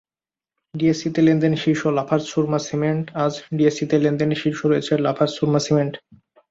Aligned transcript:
ডিএসইতে 0.73 1.19
লেনদেনে 1.25 1.57
শীর্ষে 1.63 1.89
লাফার্জ 1.97 2.23
সুরমা 2.31 2.59
সিমেন্টআজ 2.67 3.33
ডিএসইতে 3.57 3.95
লেনদেনে 4.03 4.35
শীর্ষে 4.41 4.65
রয়েছে 4.67 4.93
লাফার্জ 5.05 5.31
সুরমা 5.37 5.59
সিমেন্ট। 5.65 5.93